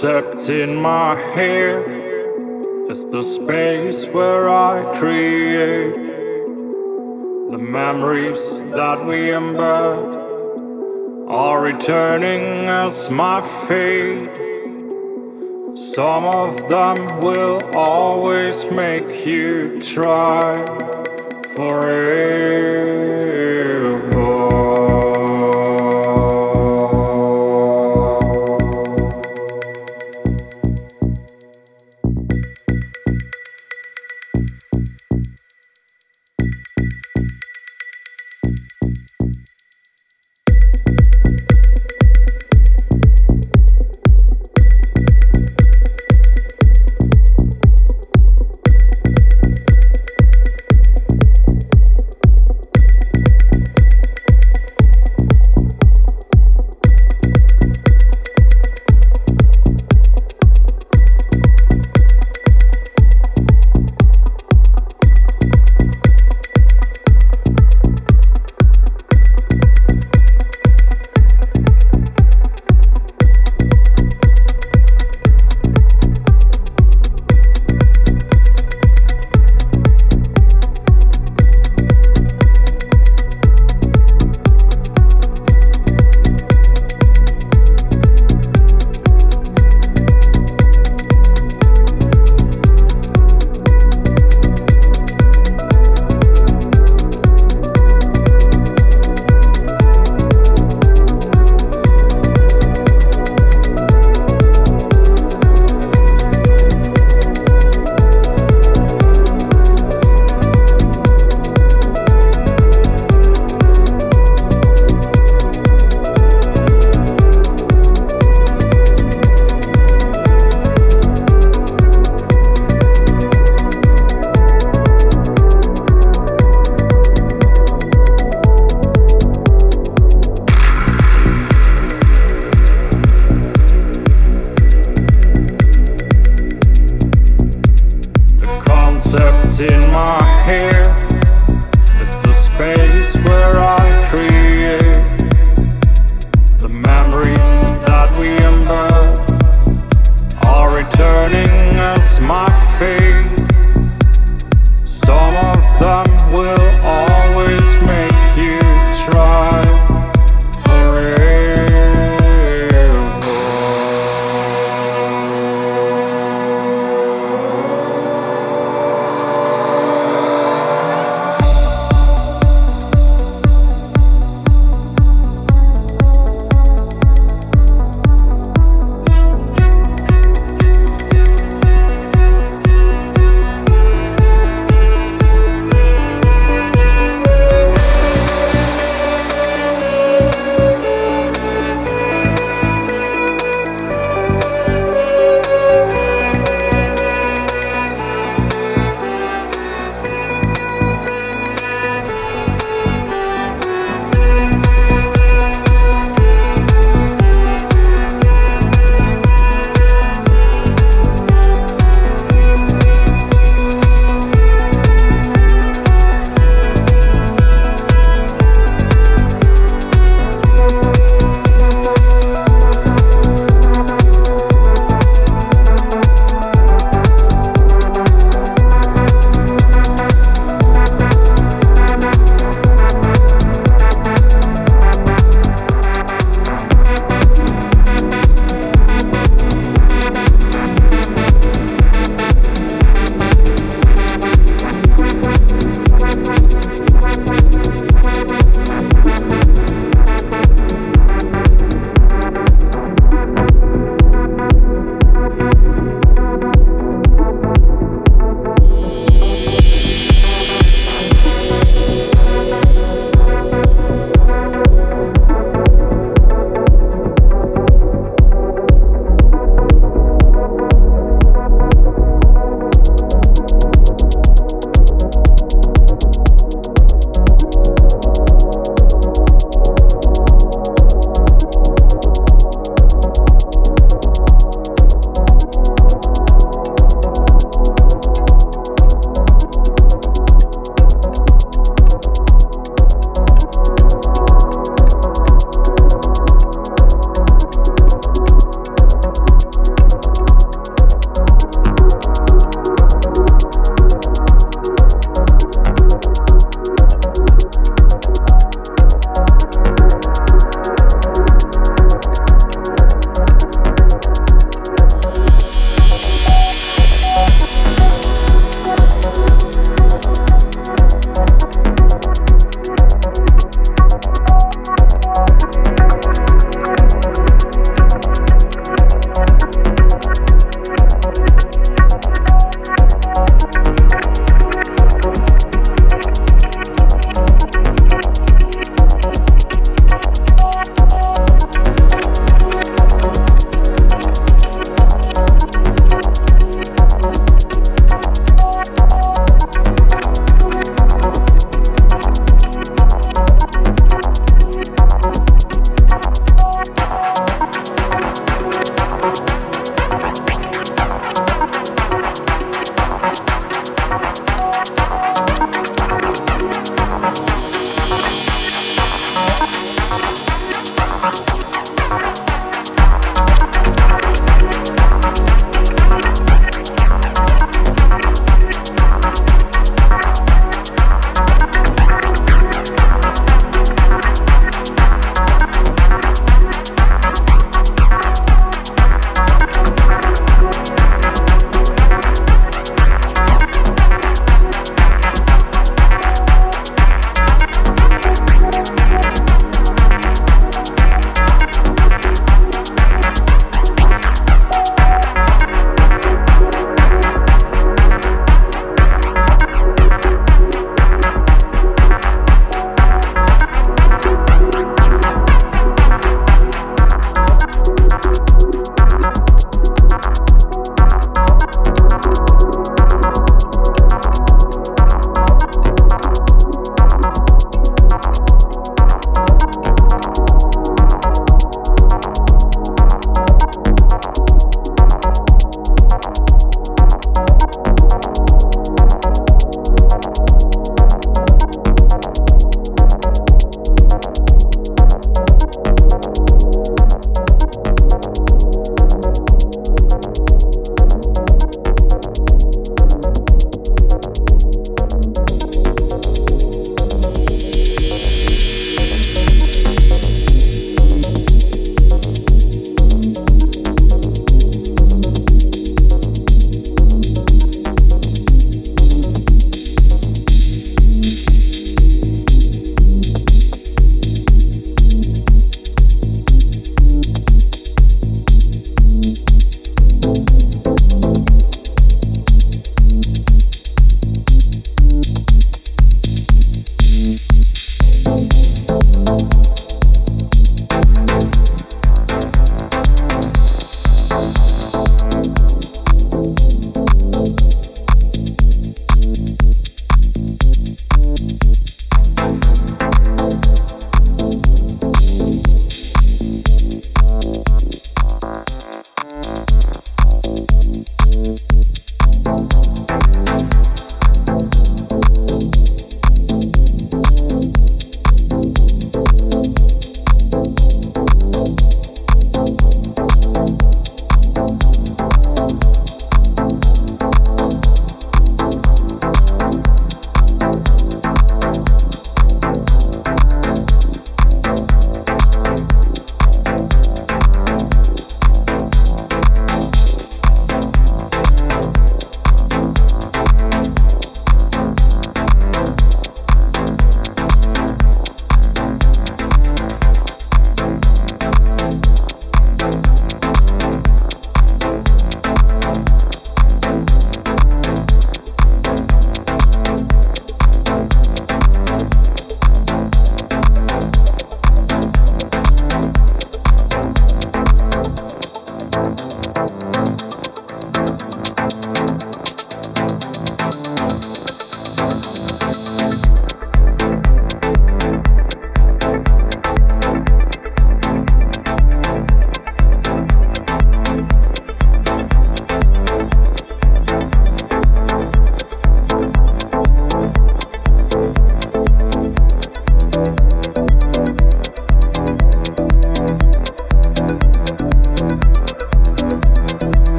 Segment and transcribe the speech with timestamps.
[0.00, 1.82] concept in my head
[2.88, 6.06] is the space where I create
[7.50, 10.14] the memories that we embed
[11.28, 14.36] are returning as my fate.
[15.76, 20.64] Some of them will always make you try
[21.56, 22.47] forever.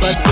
[0.00, 0.29] but